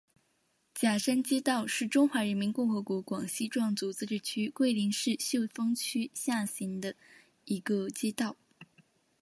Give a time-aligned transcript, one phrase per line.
[0.73, 6.95] 甲山街道是中华人民共和国广西壮族自治区桂林市秀峰区下辖的
[7.45, 8.35] 一个街道。